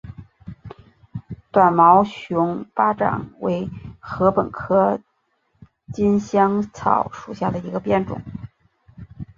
[1.51, 3.69] 短毛熊巴掌为
[3.99, 4.99] 禾本科
[5.93, 8.19] 锦香草属下的一个变种。